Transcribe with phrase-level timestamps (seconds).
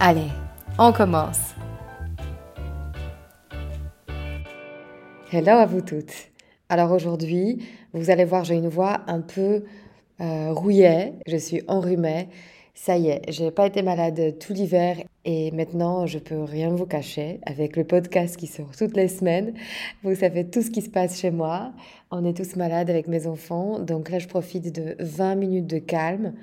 [0.00, 0.28] Allez,
[0.78, 1.54] on commence.
[5.30, 6.30] Hello à vous toutes.
[6.68, 9.64] Alors aujourd'hui, vous allez voir, j'ai une voix un peu
[10.20, 12.28] euh, rouillée, je suis enrhumée.
[12.74, 16.86] Ça y est, j'ai pas été malade tout l'hiver et maintenant je peux rien vous
[16.86, 19.54] cacher avec le podcast qui sort toutes les semaines.
[20.02, 21.72] Vous savez tout ce qui se passe chez moi.
[22.10, 25.78] On est tous malades avec mes enfants, donc là je profite de 20 minutes de
[25.78, 26.34] calme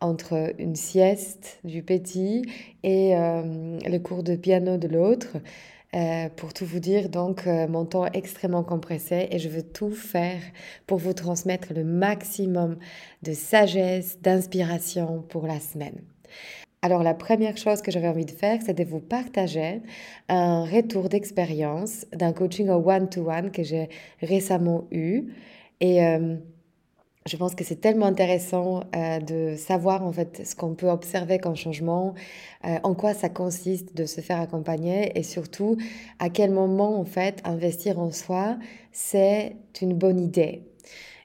[0.00, 2.42] entre une sieste du petit
[2.82, 5.36] et euh, le cours de piano de l'autre.
[5.96, 9.62] Euh, pour tout vous dire, donc euh, mon temps est extrêmement compressé et je veux
[9.62, 10.40] tout faire
[10.86, 12.78] pour vous transmettre le maximum
[13.24, 16.00] de sagesse, d'inspiration pour la semaine.
[16.82, 19.82] Alors la première chose que j'avais envie de faire, c'est de vous partager
[20.28, 23.88] un retour d'expérience d'un coaching au one-to-one que j'ai
[24.22, 25.24] récemment eu.
[25.80, 26.00] Et
[27.26, 31.38] je pense que c'est tellement intéressant euh, de savoir en fait ce qu'on peut observer
[31.38, 32.14] comme changement,
[32.64, 35.76] euh, en quoi ça consiste de se faire accompagner et surtout
[36.18, 38.58] à quel moment en fait investir en soi
[38.92, 40.64] c'est une bonne idée.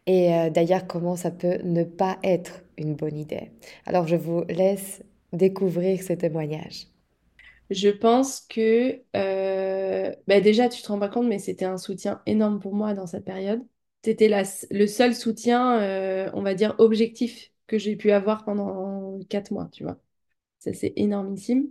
[0.07, 3.51] Et euh, d'ailleurs comment ça peut ne pas être une bonne idée?
[3.85, 5.03] Alors je vous laisse
[5.33, 6.87] découvrir ce témoignage.
[7.71, 9.01] Je pense que
[10.27, 13.07] bah déjà tu te rends pas compte mais c'était un soutien énorme pour moi dans
[13.07, 13.63] cette période
[14.05, 14.29] c'était
[14.71, 19.69] le seul soutien, euh, on va dire, objectif que j'ai pu avoir pendant quatre mois,
[19.71, 19.99] tu vois.
[20.59, 21.69] Ça, c'est énormissime.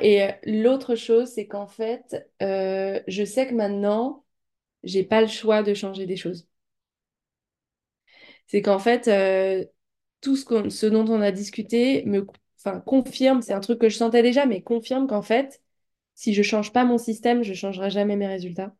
[0.00, 4.24] Et euh, l'autre chose, c'est qu'en fait, euh, je sais que maintenant,
[4.84, 6.48] j'ai pas le choix de changer des choses.
[8.46, 9.08] C'est qu'en fait,
[10.20, 12.26] tout ce, dont on a discuté me
[12.84, 15.62] confirme, c'est un truc que je sentais déjà, mais confirme qu'en fait,
[16.14, 18.74] si je change pas mon système, je changerai jamais mes résultats.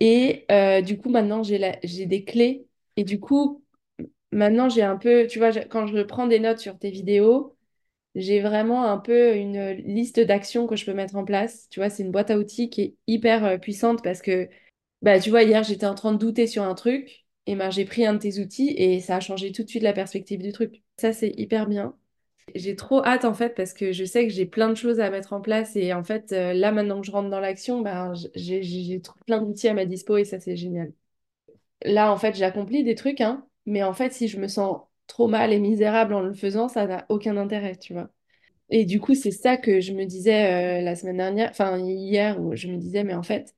[0.00, 2.66] Et euh, du coup, maintenant, j'ai j'ai des clés.
[2.96, 3.64] Et du coup,
[4.32, 7.56] maintenant, j'ai un peu, tu vois, quand je prends des notes sur tes vidéos,
[8.14, 11.68] j'ai vraiment un peu une liste d'actions que je peux mettre en place.
[11.70, 14.48] Tu vois, c'est une boîte à outils qui est hyper euh, puissante parce que,
[15.02, 17.84] bah, tu vois, hier, j'étais en train de douter sur un truc et ben, j'ai
[17.86, 20.52] pris un de tes outils et ça a changé tout de suite la perspective du
[20.52, 20.82] truc.
[20.98, 21.96] Ça, c'est hyper bien.
[22.54, 25.10] J'ai trop hâte en fait parce que je sais que j'ai plein de choses à
[25.10, 28.12] mettre en place et en fait euh, là maintenant que je rentre dans l'action, ben,
[28.34, 30.92] j'ai plein d'outils à ma dispo et ça c'est génial.
[31.84, 34.78] Là en fait j'accomplis des trucs, hein, mais en fait si je me sens
[35.08, 38.10] trop mal et misérable en le faisant, ça n'a aucun intérêt, tu vois.
[38.70, 42.40] Et du coup c'est ça que je me disais euh, la semaine dernière, enfin hier
[42.42, 43.54] où je me disais mais en fait,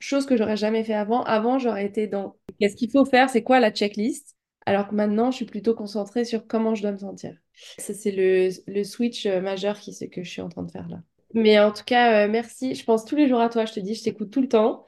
[0.00, 3.42] chose que j'aurais jamais fait avant, avant j'aurais été dans qu'est-ce qu'il faut faire, c'est
[3.44, 4.36] quoi la checklist?
[4.66, 7.34] Alors que maintenant, je suis plutôt concentrée sur comment je dois me sentir.
[7.78, 11.02] Ça, c'est le, switch euh, majeur qui, que je suis en train de faire là.
[11.34, 12.74] Mais en tout cas, euh, merci.
[12.74, 14.86] Je pense tous les jours à toi, je te dis, je t'écoute tout le temps.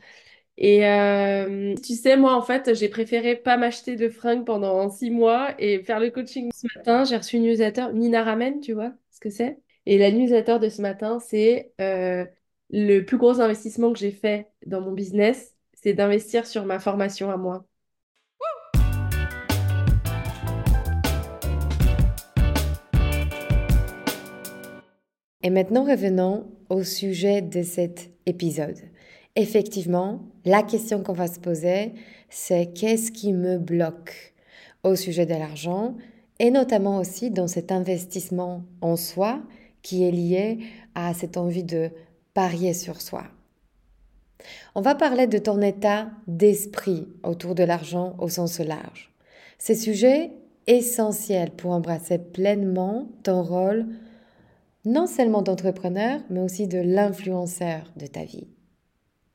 [0.57, 5.11] Et euh, tu sais, moi, en fait, j'ai préféré pas m'acheter de fringues pendant six
[5.11, 7.05] mois et faire le coaching ce matin.
[7.05, 9.59] J'ai reçu une newsletter, Nina Ramen, tu vois ce que c'est?
[9.87, 14.81] Et la newsletter de ce matin, c'est le plus gros investissement que j'ai fait dans
[14.81, 17.67] mon business, c'est d'investir sur ma formation à moi.
[25.45, 28.79] Et maintenant, revenons au sujet de cet épisode.
[29.37, 31.93] Effectivement, la question qu'on va se poser,
[32.31, 34.33] c'est qu'est-ce qui me bloque
[34.85, 35.97] au sujet de l'argent
[36.39, 39.43] et notamment aussi dans cet investissement en soi
[39.83, 40.61] qui est lié
[40.95, 41.91] à cette envie de
[42.33, 43.25] parier sur soi.
[44.75, 49.13] On va parler de ton état d'esprit autour de l'argent au sens large.
[49.59, 50.33] C'est sujet
[50.67, 53.87] essentiel pour embrasser pleinement ton rôle
[54.85, 58.49] non seulement d'entrepreneur, mais aussi de l'influenceur de ta vie.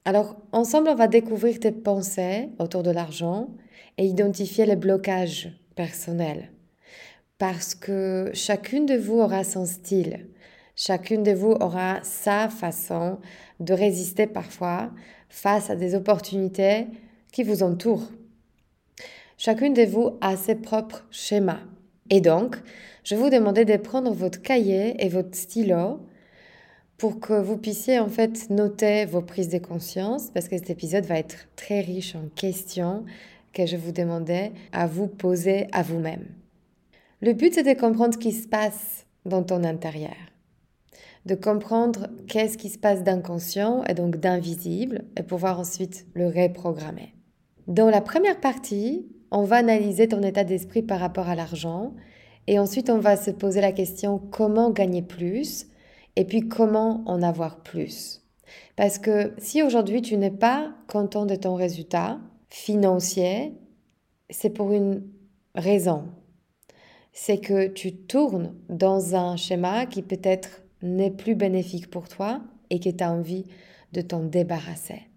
[0.06, 3.50] Alors, ensemble, on va découvrir tes pensées autour de l'argent
[3.98, 6.52] et identifier les blocages personnels.
[7.38, 10.28] Parce que chacune de vous aura son style,
[10.82, 13.20] Chacune de vous aura sa façon
[13.60, 14.92] de résister parfois
[15.28, 16.88] face à des opportunités
[17.34, 18.10] qui vous entourent.
[19.38, 21.60] Chacune de vous a ses propres schémas.
[22.10, 22.56] Et donc,
[23.10, 26.00] je vous demandais de prendre votre cahier et votre stylo
[27.00, 31.06] pour que vous puissiez en fait noter vos prises de conscience, parce que cet épisode
[31.06, 33.06] va être très riche en questions
[33.52, 36.28] que je vous demandais à vous poser à vous-même.
[37.22, 40.16] Le but, c'est de comprendre ce qui se passe dans ton intérieur
[41.26, 47.14] de comprendre qu'est-ce qui se passe d'inconscient et donc d'invisible et pouvoir ensuite le reprogrammer.
[47.68, 51.94] Dans la première partie, on va analyser ton état d'esprit par rapport à l'argent
[52.50, 55.68] et ensuite on va se poser la question comment gagner plus
[56.16, 58.24] et puis comment en avoir plus?
[58.76, 62.20] Parce que si aujourd'hui tu n'es pas content de ton résultat
[62.50, 63.54] financier,
[64.32, 65.04] c'est pour une
[65.54, 66.06] raison.
[67.14, 72.42] C'est que tu tournes dans un schéma qui peut être n'est plus bénéfique pour toi
[72.72, 73.46] et que tu as envie
[73.94, 75.09] de t'en débarrasser.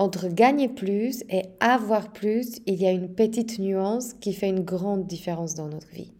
[0.00, 4.64] Entre gagner plus et avoir plus, il y a une petite nuance qui fait une
[4.64, 6.12] grande différence dans notre vie.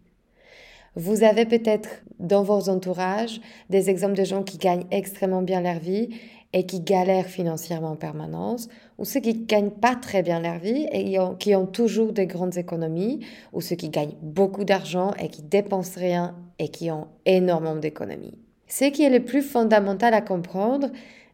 [0.95, 3.39] Vous avez peut-être dans vos entourages
[3.69, 6.09] des exemples de gens qui gagnent extrêmement bien leur vie
[6.51, 8.67] et qui galèrent financièrement en permanence,
[8.97, 12.57] ou ceux qui gagnent pas très bien leur vie et qui ont toujours des grandes
[12.57, 17.77] économies, ou ceux qui gagnent beaucoup d'argent et qui dépensent rien et qui ont énormément
[17.77, 18.37] d'économies.
[18.67, 20.89] Ce qui est le plus fondamental à comprendre,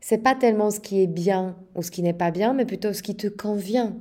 [0.07, 2.94] c'est pas tellement ce qui est bien ou ce qui n'est pas bien, mais plutôt
[2.94, 3.98] ce qui te convient.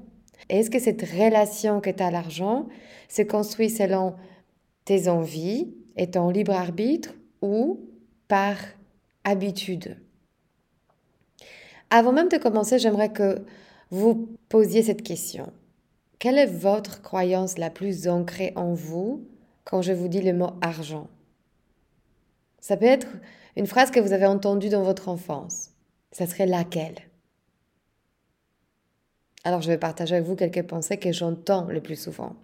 [0.51, 2.69] Est-ce que cette relation que tu as à l'argent
[3.09, 4.15] se construit selon
[4.85, 7.89] tes envies et ton libre arbitre ou
[8.29, 8.57] par
[9.25, 9.97] habitude?
[11.89, 13.43] Avant même de commencer, j'aimerais que
[13.89, 15.55] vous posiez cette question.
[16.19, 19.27] Quelle est votre croyance la plus ancrée en vous
[19.65, 21.09] quand je vous dis le mot argent?
[22.61, 23.09] Ça peut être
[23.57, 25.71] une phrase que vous avez entendue dans votre enfance.
[26.15, 26.95] Ça serait laquelle?
[29.43, 32.37] Alors je vais partager avec vous quelques pensées que j'entends le plus souvent.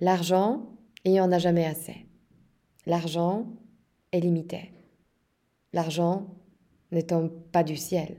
[0.00, 0.64] L'argent,
[1.04, 2.06] il n'y en a jamais assez.
[2.86, 3.46] L'argent
[4.12, 4.72] est limité.
[5.74, 6.26] L'argent
[6.90, 8.16] ne tombe pas du ciel.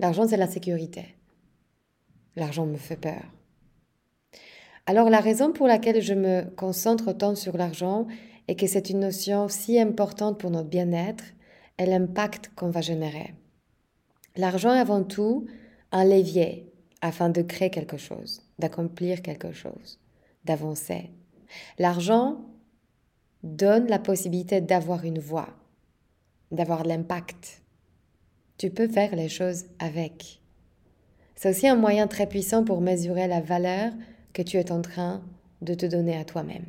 [0.00, 1.14] L'argent, c'est la sécurité.
[2.34, 3.22] L'argent me fait peur.
[4.86, 8.08] Alors la raison pour laquelle je me concentre tant sur l'argent
[8.48, 11.22] est que c'est une notion si importante pour notre bien-être
[11.86, 13.34] l'impact qu'on va générer.
[14.36, 15.46] L'argent est avant tout
[15.92, 19.98] un levier afin de créer quelque chose, d'accomplir quelque chose,
[20.44, 21.10] d'avancer.
[21.78, 22.44] L'argent
[23.42, 25.48] donne la possibilité d'avoir une voix,
[26.50, 27.62] d'avoir l'impact,
[28.60, 30.42] tu peux faire les choses avec.
[31.34, 33.90] C'est aussi un moyen très puissant pour mesurer la valeur
[34.34, 35.22] que tu es en train
[35.62, 36.66] de te donner à toi-même.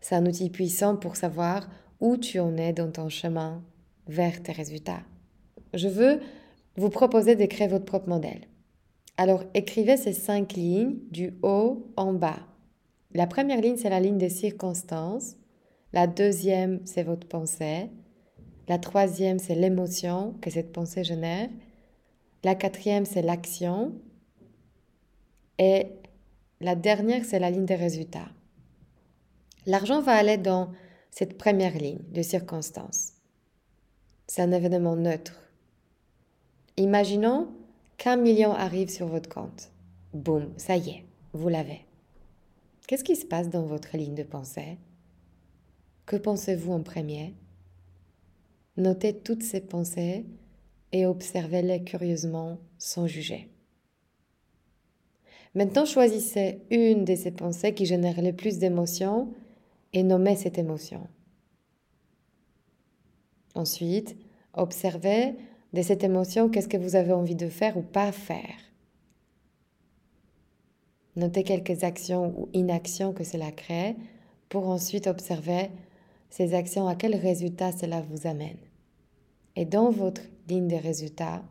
[0.00, 3.64] C'est un outil puissant pour savoir où tu en es dans ton chemin
[4.08, 5.02] vers tes résultats.
[5.74, 6.20] Je veux
[6.76, 8.42] vous proposer d'écrire votre propre modèle.
[9.16, 12.40] Alors écrivez ces cinq lignes du haut en bas.
[13.14, 15.36] La première ligne, c'est la ligne des circonstances.
[15.92, 17.90] La deuxième, c'est votre pensée.
[18.68, 21.50] La troisième, c'est l'émotion que cette pensée génère.
[22.42, 23.92] La quatrième, c'est l'action.
[25.58, 25.88] Et
[26.60, 28.30] la dernière, c'est la ligne des résultats.
[29.66, 30.70] L'argent va aller dans
[31.10, 33.11] cette première ligne de circonstance.
[34.34, 35.38] C'est un événement neutre.
[36.78, 37.48] Imaginons
[37.98, 39.70] qu'un million arrive sur votre compte.
[40.14, 41.04] Boum, ça y est,
[41.34, 41.82] vous l'avez.
[42.86, 44.78] Qu'est-ce qui se passe dans votre ligne de pensée?
[46.06, 47.34] Que pensez-vous en premier?
[48.78, 50.24] Notez toutes ces pensées
[50.92, 53.50] et observez-les curieusement sans juger.
[55.54, 59.28] Maintenant, choisissez une de ces pensées qui génère le plus d'émotions
[59.92, 61.06] et nommez cette émotion.
[63.54, 64.16] Ensuite,
[64.54, 65.34] observez
[65.72, 68.56] de cette émotion qu'est-ce que vous avez envie de faire ou pas faire.
[71.16, 73.96] Notez quelques actions ou inactions que cela crée
[74.48, 75.70] pour ensuite observer
[76.30, 78.56] ces actions, à quel résultat cela vous amène.
[79.54, 81.42] Et dans votre ligne de résultats,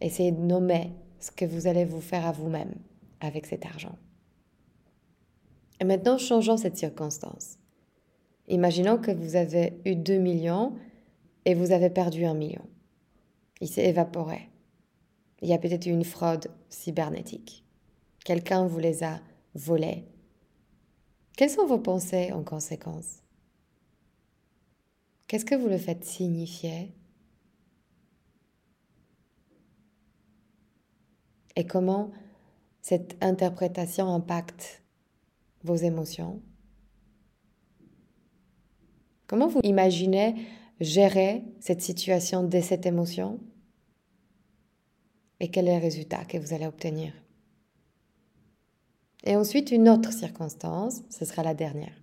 [0.00, 0.90] essayez de nommer
[1.20, 2.74] ce que vous allez vous faire à vous-même
[3.20, 3.96] avec cet argent.
[5.80, 7.58] Et maintenant, changeons cette circonstance.
[8.48, 10.72] Imaginons que vous avez eu 2 millions
[11.48, 12.68] et vous avez perdu 1 million.
[13.62, 14.50] Il s'est évaporé.
[15.40, 17.64] Il y a peut-être eu une fraude cybernétique.
[18.22, 19.18] Quelqu'un vous les a
[19.54, 20.04] volés.
[21.38, 23.22] Quelles sont vos pensées en conséquence?
[25.26, 26.92] Qu'est-ce que vous le faites signifier?
[31.56, 32.10] Et comment
[32.82, 34.82] cette interprétation impacte
[35.64, 36.42] vos émotions?
[39.26, 40.34] Comment vous imaginez
[40.80, 43.40] gérer cette situation de cette émotion?
[45.40, 47.12] Et quel est le résultat que vous allez obtenir?
[49.24, 52.02] Et ensuite, une autre circonstance, ce sera la dernière.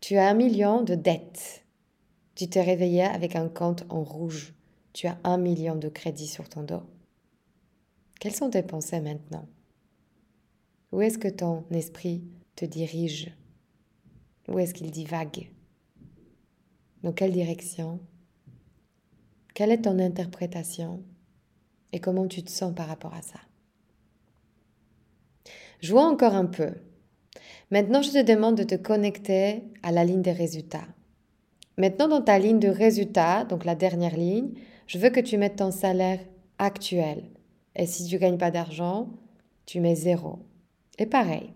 [0.00, 1.64] Tu as un million de dettes.
[2.34, 4.54] Tu t'es réveillé avec un compte en rouge.
[4.92, 6.82] Tu as un million de crédits sur ton dos.
[8.20, 9.46] Quelles sont tes pensées maintenant?
[10.92, 13.34] Où est-ce que ton esprit te dirige?
[14.48, 15.50] Où est-ce qu'il divague?
[17.02, 18.00] Dans quelle direction?
[19.54, 21.02] Quelle est ton interprétation?
[21.92, 23.40] Et comment tu te sens par rapport à ça?
[25.80, 26.70] Jouons encore un peu.
[27.70, 30.86] Maintenant, je te demande de te connecter à la ligne des résultats.
[31.78, 34.54] Maintenant, dans ta ligne de résultats, donc la dernière ligne,
[34.86, 36.20] je veux que tu mettes ton salaire
[36.58, 37.24] actuel.
[37.74, 39.10] Et si tu ne gagnes pas d'argent,
[39.66, 40.38] tu mets zéro.
[40.98, 41.52] Et pareil.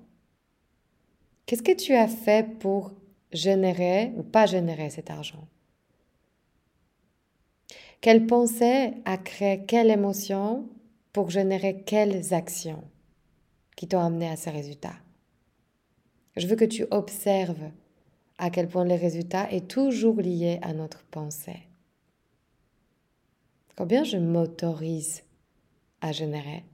[1.46, 2.92] Qu'est-ce que tu as fait pour
[3.32, 5.46] générer ou pas générer cet argent.
[8.00, 10.68] Quelle pensée a créé quelle émotion
[11.12, 12.84] pour générer quelles actions
[13.76, 14.96] qui t'ont amené à ces résultats?
[16.36, 17.70] Je veux que tu observes
[18.38, 21.68] à quel point les résultats est toujours lié à notre pensée.
[23.76, 25.22] Combien je m'autorise
[26.00, 26.64] à générer?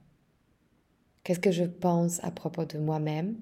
[1.23, 3.35] Qu'est-ce que je pense à propos de moi-même?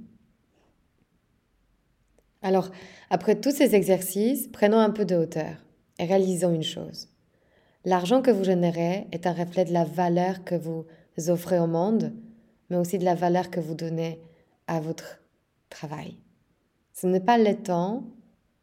[2.46, 2.70] Alors,
[3.10, 5.56] après tous ces exercices, prenons un peu de hauteur
[5.98, 7.08] et réalisons une chose.
[7.86, 10.86] L'argent que vous générez est un reflet de la valeur que vous
[11.28, 12.14] offrez au monde,
[12.70, 14.22] mais aussi de la valeur que vous donnez
[14.68, 15.24] à votre
[15.72, 16.20] travail.
[16.94, 18.04] Ce n'est pas le temps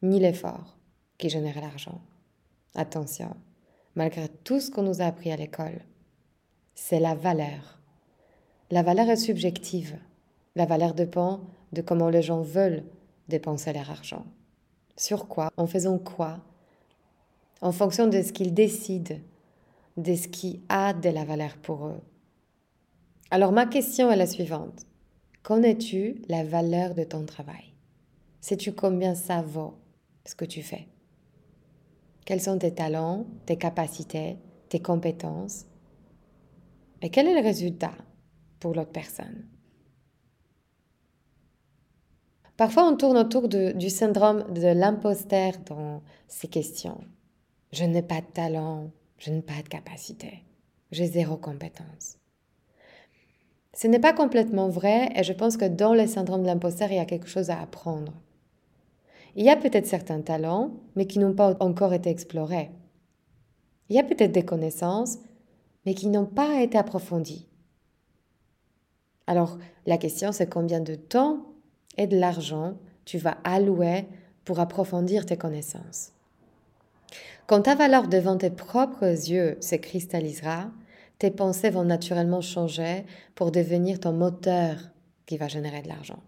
[0.01, 0.77] ni l'effort
[1.17, 1.99] qui génère l'argent.
[2.75, 3.35] Attention,
[3.95, 5.81] malgré tout ce qu'on nous a appris à l'école,
[6.73, 7.81] c'est la valeur.
[8.71, 9.97] La valeur est subjective.
[10.55, 11.41] La valeur dépend
[11.73, 12.85] de comment les gens veulent
[13.27, 14.25] dépenser leur argent.
[14.97, 16.39] Sur quoi En faisant quoi?
[17.61, 19.15] En fonction de ce qu'ils décident,
[19.97, 22.01] de ce qui a de la valeur pour eux.
[23.31, 24.85] Alors ma question est la suivante.
[25.43, 27.73] Connais-tu la valeur de ton travail?
[28.41, 29.75] Sais-tu combien ça vaut
[30.25, 30.87] ce que tu fais?
[32.25, 34.37] Quels sont tes talents, tes capacités,
[34.69, 35.65] tes compétences?
[37.01, 37.93] Et quel est le résultat
[38.59, 39.45] pour l'autre personne?
[42.57, 47.01] Parfois, on tourne autour du syndrome de l'imposteur dans ces questions.
[47.71, 50.43] Je n'ai pas de talent, je n'ai pas de capacité,
[50.91, 52.17] j'ai zéro compétence.
[53.73, 56.97] Ce n'est pas complètement vrai et je pense que dans le syndrome de l'imposteur, il
[56.97, 58.13] y a quelque chose à apprendre.
[59.35, 62.69] Il y a peut-être certains talents, mais qui n'ont pas encore été explorés.
[63.89, 65.17] Il y a peut-être des connaissances,
[65.87, 67.47] mais qui n'ont pas été approfondies.
[69.25, 69.57] Alors,
[69.87, 71.52] la question, c'est combien de temps
[71.97, 74.05] et de l'argent tu vas allouer
[74.45, 76.11] pour approfondir tes connaissances.
[77.47, 80.71] Quand ta valeur devant tes propres yeux se cristallisera,
[81.19, 84.77] tes pensées vont naturellement changer pour devenir ton moteur
[85.25, 86.19] qui va générer de l'argent.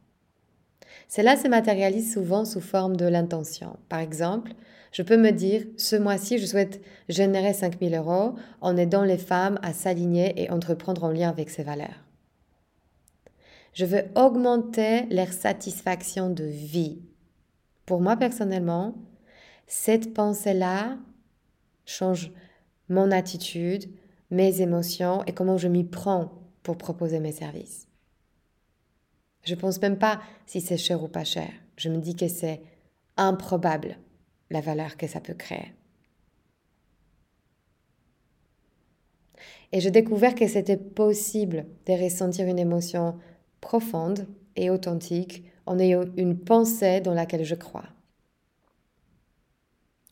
[1.07, 3.77] Cela se matérialise souvent sous forme de l'intention.
[3.89, 4.53] Par exemple,
[4.91, 9.59] je peux me dire, ce mois-ci, je souhaite générer 5000 euros en aidant les femmes
[9.61, 12.04] à s'aligner et entreprendre en lien avec ces valeurs.
[13.75, 17.01] Je veux augmenter leur satisfaction de vie.
[17.85, 18.95] Pour moi personnellement,
[19.67, 20.97] cette pensée-là
[21.85, 22.31] change
[22.87, 23.91] mon attitude,
[24.31, 26.31] mes émotions et comment je m'y prends
[26.63, 27.87] pour proposer mes services.
[29.43, 31.49] Je ne pense même pas si c'est cher ou pas cher.
[31.75, 32.61] Je me dis que c'est
[33.17, 33.97] improbable
[34.51, 35.73] la valeur que ça peut créer.
[39.73, 43.19] Et j'ai découvert que c'était possible de ressentir une émotion
[43.65, 47.87] profonde et authentique en ayant une pensée dans laquelle je crois.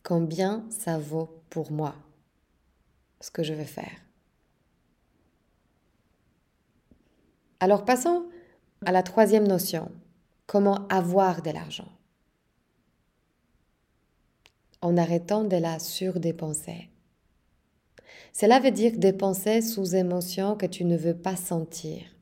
[0.01, 1.93] Combien ça vaut pour moi
[3.21, 4.01] ce que je veux faire.
[7.59, 8.25] Alors passons
[8.85, 9.91] à la troisième notion,
[10.47, 11.91] comment avoir de l'argent.
[14.81, 16.89] En arrêtant de la surdépenser.
[18.33, 22.12] Cela veut dire dépenser sous émotion que tu ne veux pas sentir,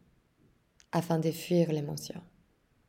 [0.92, 2.22] afin de fuir l'émotion.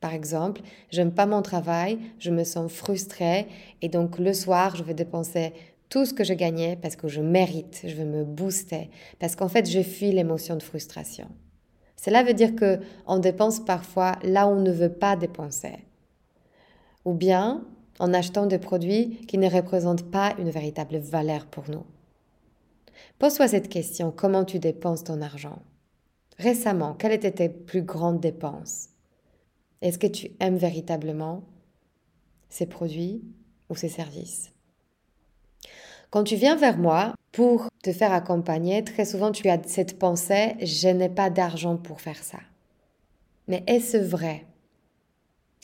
[0.01, 3.47] Par exemple, j'aime pas mon travail, je me sens frustrée
[3.83, 5.53] et donc le soir, je vais dépenser
[5.89, 9.49] tout ce que je gagnais parce que je mérite, je veux me booster, parce qu'en
[9.49, 11.29] fait, je fuis l'émotion de frustration.
[11.97, 15.85] Cela veut dire que on dépense parfois là où on ne veut pas dépenser.
[17.05, 17.65] Ou bien
[18.01, 21.85] en achetant des produits qui ne représentent pas une véritable valeur pour nous.
[23.21, 25.63] Pose-toi cette question, comment tu dépenses ton argent?
[26.43, 28.89] Récemment, quelles étaient tes plus grandes dépenses?
[29.81, 31.45] Est-ce que tu aimes véritablement
[32.49, 33.23] ces produits
[33.71, 34.51] ou ses services?
[36.11, 40.57] Quand tu viens vers moi pour te faire accompagner, très souvent tu as cette pensée,
[40.61, 42.41] je n'ai pas d'argent pour faire ça.
[43.47, 44.45] Mais est-ce vrai?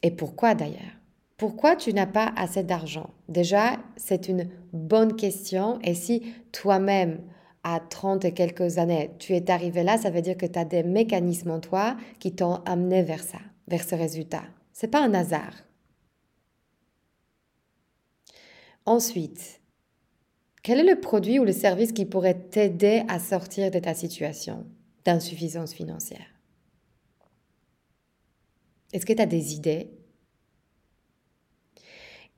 [0.04, 0.94] Et pourquoi d'ailleurs?
[1.38, 3.11] Pourquoi tu n'as pas assez d'argent?
[3.28, 5.80] Déjà, c'est une bonne question.
[5.82, 7.20] Et si toi-même,
[7.64, 10.64] à 30 et quelques années, tu es arrivé là, ça veut dire que tu as
[10.64, 14.44] des mécanismes en toi qui t'ont amené vers ça, vers ce résultat.
[14.72, 15.54] C'est pas un hasard.
[18.86, 19.60] Ensuite,
[20.62, 24.66] quel est le produit ou le service qui pourrait t'aider à sortir de ta situation
[25.04, 26.26] d'insuffisance financière?
[28.92, 29.90] Est-ce que tu as des idées?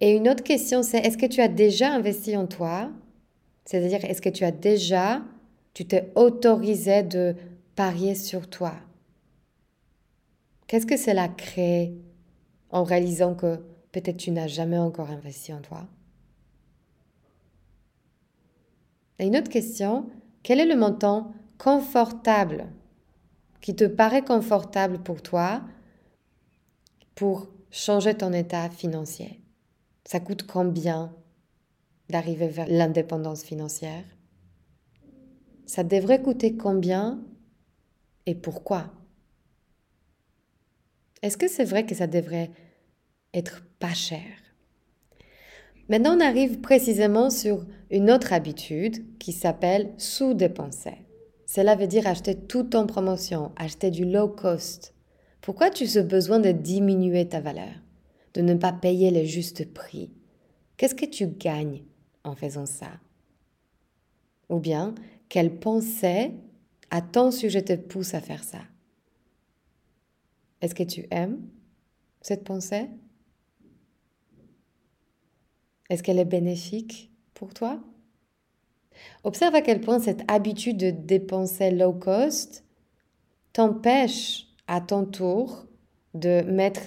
[0.00, 2.90] Et une autre question, c'est est-ce que tu as déjà investi en toi
[3.64, 5.22] C'est-à-dire, est-ce que tu as déjà,
[5.74, 7.36] tu t'es autorisé de
[7.76, 8.74] parier sur toi?
[10.66, 11.94] Qu'est-ce que cela crée
[12.70, 13.56] en réalisant que
[13.92, 15.88] peut-être tu n'as jamais encore investi en toi?
[19.18, 20.08] Et une autre question,
[20.42, 22.66] quel est le montant confortable
[23.60, 25.62] qui te paraît confortable pour toi
[27.14, 29.40] pour changer ton état financier?
[30.04, 31.12] Ça coûte combien?
[32.10, 34.04] D'arriver vers l'indépendance financière?
[35.66, 37.22] Ça devrait coûter combien
[38.26, 38.92] et pourquoi?
[41.22, 42.50] Est-ce que c'est vrai que ça devrait
[43.34, 44.24] être pas cher?
[45.88, 51.06] Maintenant, on arrive précisément sur une autre habitude qui s'appelle sous-dépenser.
[51.46, 54.94] Cela veut dire acheter tout en promotion, acheter du low cost.
[55.40, 57.74] Pourquoi tu as besoin de diminuer ta valeur,
[58.34, 60.12] de ne pas payer le juste prix?
[60.76, 61.82] Qu'est-ce que tu gagnes?
[62.24, 62.90] En faisant ça.
[64.48, 64.94] Ou bien,
[65.28, 66.32] quelle pensée
[66.90, 68.60] à ton sujet te pousse à faire ça?
[70.60, 71.40] Est-ce que tu aimes
[72.20, 72.88] cette pensée?
[75.88, 77.80] Est-ce qu'elle est bénéfique pour toi?
[79.24, 82.64] Observe à quel point cette habitude de dépenser low cost
[83.52, 85.66] t'empêche à ton tour
[86.14, 86.82] de mettre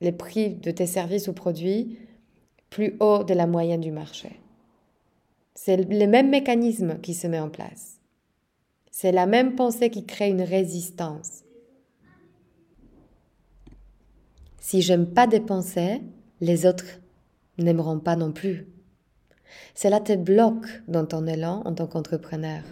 [0.00, 1.98] les prix de tes services ou produits
[2.70, 4.38] plus haut de la moyenne du marché.
[5.60, 7.98] C'est le même mécanisme qui se met en place.
[8.92, 11.42] C'est la même pensée qui crée une résistance.
[14.60, 16.00] Si j'aime pas dépenser,
[16.40, 17.00] les autres
[17.58, 18.68] n'aimeront pas non plus.
[19.74, 22.62] Cela te bloque dans ton élan en tant qu'entrepreneur.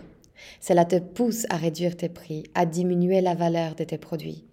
[0.60, 4.44] Cela te pousse à réduire tes prix, à diminuer la valeur de tes produits,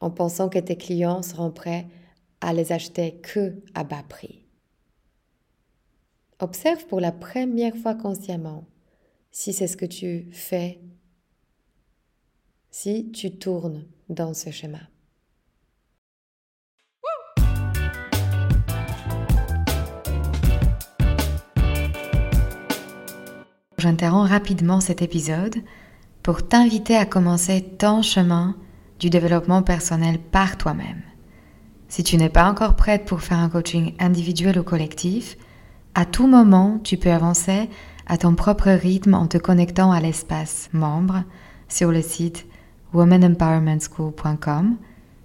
[0.00, 1.86] en pensant que tes clients seront prêts
[2.40, 4.41] à les acheter que à bas prix.
[6.42, 8.64] Observe pour la première fois consciemment
[9.30, 10.80] si c'est ce que tu fais,
[12.72, 14.80] si tu tournes dans ce schéma.
[23.78, 25.54] J'interromps rapidement cet épisode
[26.24, 28.56] pour t'inviter à commencer ton chemin
[28.98, 31.02] du développement personnel par toi-même.
[31.86, 35.36] Si tu n'es pas encore prête pour faire un coaching individuel ou collectif,
[35.94, 37.68] à tout moment, tu peux avancer
[38.06, 41.24] à ton propre rythme en te connectant à l'espace membre
[41.68, 42.46] sur le site
[42.92, 44.76] womanempowermentschool.com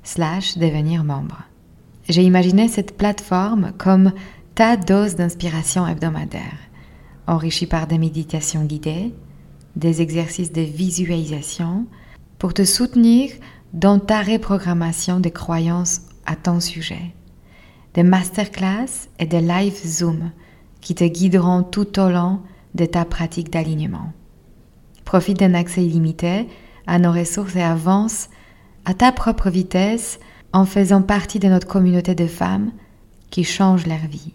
[0.04, 1.44] slash devenir membre.
[2.08, 4.14] J'ai imaginé cette plateforme comme
[4.56, 6.68] ta dose d'inspiration hebdomadaire
[7.28, 9.14] enrichi par des méditations guidées,
[9.76, 11.86] des exercices de visualisation
[12.40, 13.32] pour te soutenir
[13.74, 17.14] dans ta reprogrammation des croyances à ton sujet,
[17.94, 20.32] des masterclass et des live Zoom
[20.88, 22.40] qui te guideront tout au long
[22.74, 24.14] de ta pratique d'alignement.
[25.04, 26.48] Profite d'un accès illimité
[26.86, 28.30] à nos ressources et avance
[28.86, 30.18] à ta propre vitesse
[30.54, 32.72] en faisant partie de notre communauté de femmes
[33.32, 34.32] qui changent leur vie.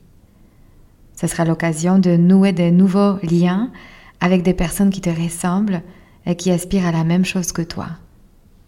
[1.18, 3.72] Ce sera l'occasion de nouer de nouveaux liens
[4.20, 5.80] avec des personnes qui te ressemblent
[6.26, 7.86] et qui aspirent à la même chose que toi.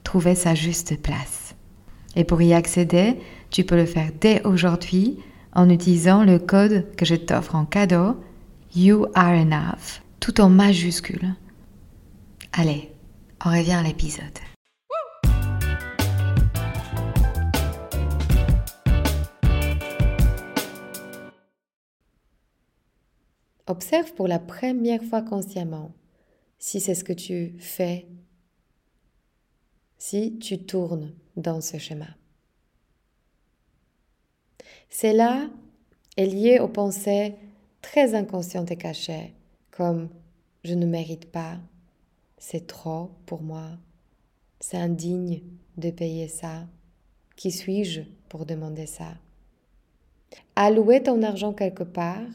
[0.04, 1.54] Trouver sa juste place.
[2.16, 3.18] Et pour y accéder,
[3.50, 5.18] tu peux le faire dès aujourd'hui
[5.54, 8.16] en utilisant le code que je t'offre en cadeau,
[8.74, 11.34] You Are Enough, tout en majuscule.
[12.52, 12.90] Allez,
[13.44, 14.24] on revient à l'épisode.
[23.66, 25.94] Observe pour la première fois consciemment
[26.58, 28.06] si c'est ce que tu fais,
[29.98, 32.06] si tu tournes dans ce schéma.
[34.90, 35.48] Cela
[36.16, 37.34] est lié aux pensées
[37.82, 39.34] très inconscientes et cachées,
[39.70, 40.08] comme
[40.62, 41.58] je ne mérite pas,
[42.38, 43.70] c'est trop pour moi,
[44.60, 45.42] c'est indigne
[45.76, 46.66] de payer ça,
[47.36, 49.14] qui suis-je pour demander ça?
[50.56, 52.28] Allouer ton argent quelque part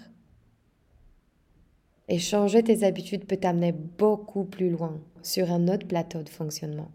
[2.07, 6.91] et changer tes habitudes peut t'amener beaucoup plus loin sur un autre plateau de fonctionnement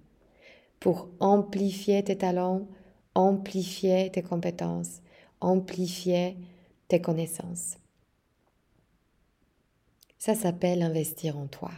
[0.80, 2.66] pour amplifier tes talents,
[3.14, 5.00] amplifier tes compétences,
[5.44, 6.36] amplifier
[6.88, 7.76] tes connaissances.
[10.18, 11.70] Ça s'appelle investir en toi.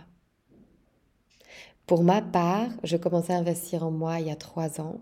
[1.87, 5.01] Pour ma part, je commençais à investir en moi il y a trois ans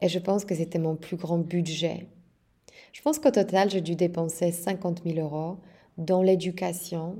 [0.00, 2.06] et je pense que c'était mon plus grand budget.
[2.92, 5.58] Je pense qu'au total, j'ai dû dépenser 50 000 euros
[5.98, 7.16] dans l'éducation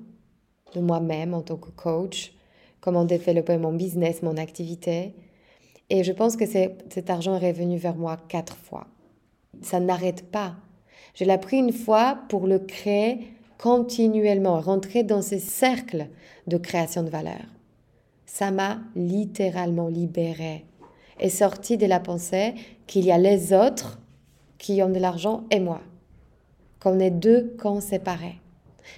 [0.75, 2.33] de moi-même en tant que coach,
[2.81, 5.15] comment développer mon business, mon activité.
[5.91, 8.87] Et je pense que cet argent est revenu vers moi quatre fois.
[9.61, 10.57] Ça n'arrête pas.
[11.15, 16.09] Je l'ai pris une fois pour le créer continuellement, rentrer dans ce cercle
[16.47, 17.45] de création de valeur.
[18.27, 20.65] Ça m'a littéralement libérée
[21.21, 22.55] et sorti de la pensée
[22.87, 24.01] qu'il y a les autres
[24.59, 25.81] qui ont de l'argent et moi,
[26.81, 28.41] qu'on est deux camps séparés.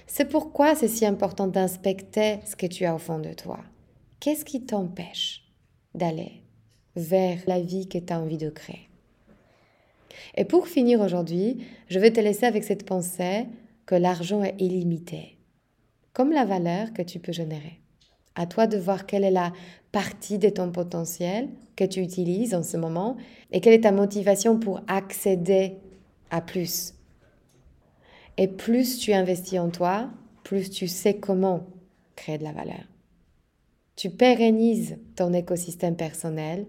[0.07, 3.59] C'est pourquoi c'est si important d'inspecter ce que tu as au fond de toi.
[4.19, 5.43] Qu'est-ce qui t'empêche
[5.93, 6.41] d'aller
[6.95, 8.89] vers la vie que tu as envie de créer?
[10.35, 11.57] Et pour finir aujourd'hui,
[11.89, 13.45] je vais te laisser avec cette pensée
[13.85, 15.37] que l'argent est illimité,
[16.13, 17.79] comme la valeur que tu peux générer.
[18.35, 19.53] À toi de voir quelle est la
[19.91, 23.15] partie de ton potentiel que tu utilises en ce moment
[23.51, 25.77] et quelle est ta motivation pour accéder
[26.31, 26.93] à plus.
[28.37, 30.09] Et plus tu investis en toi,
[30.43, 31.65] plus tu sais comment
[32.15, 32.83] créer de la valeur.
[33.95, 36.65] Tu pérennises ton écosystème personnel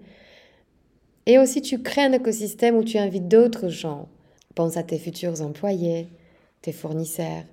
[1.26, 4.08] et aussi tu crées un écosystème où tu invites d'autres gens.
[4.54, 6.08] Pense à tes futurs employés,
[6.62, 7.44] tes fournisseurs,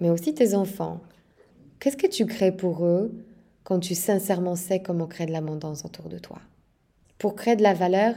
[0.00, 1.00] mais aussi tes enfants.
[1.78, 3.12] Qu'est-ce que tu crées pour eux
[3.62, 6.40] quand tu sincèrement sais comment créer de l'abondance autour de toi?
[7.18, 8.14] Pour créer de la valeur,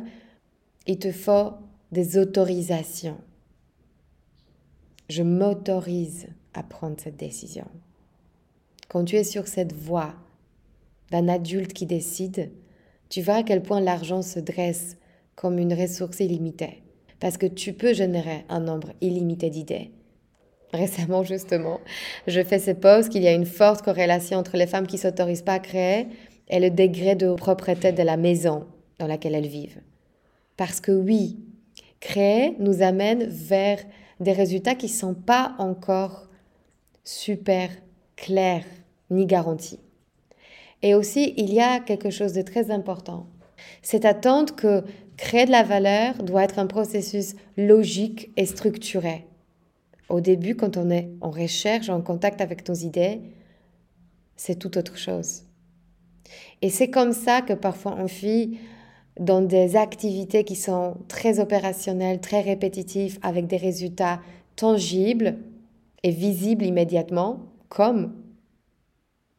[0.88, 1.54] il te faut
[1.92, 3.18] des autorisations
[5.10, 7.68] je m'autorise à prendre cette décision.
[8.90, 10.14] Quand tu es sur cette voie
[11.12, 12.52] d'un adulte qui décide,
[13.10, 14.98] tu vois à quel point l'argent se dresse
[15.36, 16.84] comme une ressource illimitée.
[17.20, 19.92] Parce que tu peux générer un nombre illimité d'idées.
[20.74, 21.80] Récemment, justement,
[22.28, 25.42] je fais ce post qu'il y a une forte corrélation entre les femmes qui s'autorisent
[25.42, 26.08] pas à créer
[26.50, 28.68] et le degré de propreté de la maison
[29.00, 29.82] dans laquelle elles vivent.
[30.58, 31.40] Parce que oui,
[32.00, 33.80] créer nous amène vers
[34.20, 36.28] des résultats qui ne sont pas encore
[37.04, 37.70] super
[38.16, 38.66] clairs
[39.10, 39.80] ni garantis.
[40.82, 43.28] Et aussi, il y a quelque chose de très important.
[43.82, 44.84] Cette attente que
[45.18, 49.26] créer de la valeur doit être un processus logique et structuré.
[50.10, 53.22] Au début, quand on est en recherche, en contact avec nos idées,
[54.36, 55.44] c'est tout autre chose.
[56.62, 58.58] Et c'est comme ça que parfois on vit
[59.20, 64.22] dans des activités qui sont très opérationnelles, très répétitives, avec des résultats
[64.56, 65.38] tangibles
[66.04, 68.14] et visibles immédiatement, comme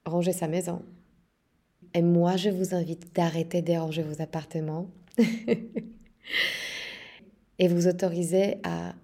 [0.05, 0.83] ranger sa maison.
[1.95, 4.91] Et moi, je vous invite d'arrêter de ranger vos appartements
[7.59, 8.95] et vous autoriser à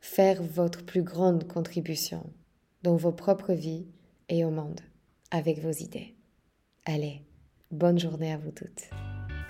[0.00, 2.24] faire votre plus grande contribution
[2.82, 3.86] dans vos propres vies
[4.28, 4.80] et au monde
[5.30, 6.14] avec vos idées.
[6.84, 7.22] Allez,
[7.70, 8.90] bonne journée à vous toutes.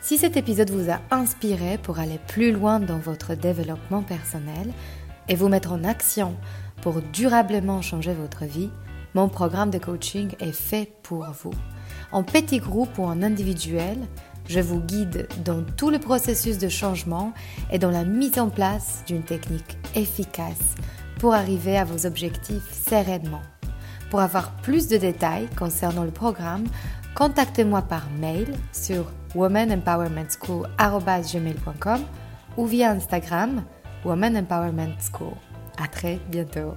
[0.00, 4.72] Si cet épisode vous a inspiré pour aller plus loin dans votre développement personnel
[5.28, 6.36] et vous mettre en action
[6.82, 8.70] pour durablement changer votre vie,
[9.14, 11.54] mon programme de coaching est fait pour vous.
[12.12, 13.98] En petit groupe ou en individuel,
[14.46, 17.32] je vous guide dans tout le processus de changement
[17.70, 20.74] et dans la mise en place d'une technique efficace
[21.18, 23.42] pour arriver à vos objectifs sereinement.
[24.10, 26.64] Pour avoir plus de détails concernant le programme,
[27.14, 32.00] contactez-moi par mail sur womanempowermentschool.com
[32.56, 33.64] ou via Instagram
[34.04, 35.34] Woman Empowerment School.
[35.82, 36.74] À très bientôt.